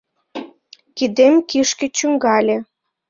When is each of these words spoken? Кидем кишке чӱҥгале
Кидем 0.97 1.35
кишке 1.49 1.85
чӱҥгале 1.97 2.57